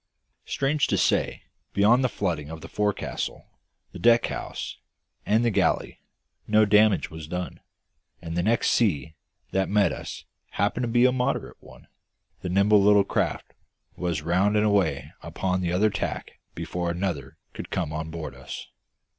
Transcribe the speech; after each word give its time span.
Strange 0.47 0.87
to 0.87 0.97
say, 0.97 1.43
beyond 1.73 2.03
the 2.03 2.09
flooding 2.09 2.49
of 2.49 2.61
the 2.61 2.67
forecastle, 2.67 3.45
the 3.91 3.99
deck 3.99 4.25
house, 4.25 4.79
and 5.27 5.45
the 5.45 5.51
galley, 5.51 6.01
no 6.47 6.65
damage 6.65 7.11
was 7.11 7.27
done; 7.27 7.59
and, 8.19 8.35
the 8.35 8.41
next 8.41 8.71
sea 8.71 9.13
that 9.51 9.69
met 9.69 9.91
us 9.91 10.25
happening 10.53 10.87
to 10.89 10.91
be 10.91 11.05
a 11.05 11.11
moderate 11.11 11.61
one, 11.61 11.87
the 12.41 12.49
nimble 12.49 12.81
little 12.81 13.03
craft 13.03 13.53
was 13.95 14.23
round 14.23 14.57
and 14.57 14.65
away 14.65 15.11
upon 15.21 15.61
the 15.61 15.71
other 15.71 15.91
tack 15.91 16.39
before 16.55 16.89
another 16.89 17.37
could 17.53 17.69
come 17.69 17.93
on 17.93 18.09
board 18.09 18.33
us. 18.33 18.69